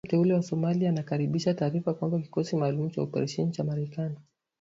Rais 0.03 0.09
mteule 0.11 0.33
wa 0.33 0.41
Somalia 0.43 0.89
anakaribisha 0.89 1.53
taarifa 1.53 1.93
kwamba 1.93 2.19
kikosi 2.19 2.55
maalum 2.55 2.89
cha 2.89 3.01
operesheni 3.01 3.51
cha 3.51 3.63
Marekani 3.63 4.15